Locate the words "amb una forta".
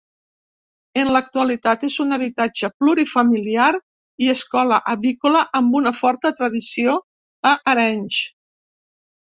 5.61-6.35